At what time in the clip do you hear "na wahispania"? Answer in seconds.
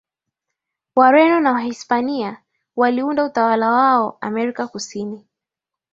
1.39-2.41